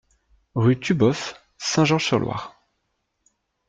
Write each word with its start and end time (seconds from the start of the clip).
Rue 0.55 0.79
Tuboeuf, 0.79 1.35
Saint-Georges-sur-Loire 1.59 2.55